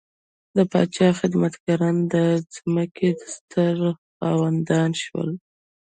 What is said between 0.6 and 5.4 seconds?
پاچا خدمتګاران د ځمکو ستر خاوندان شول.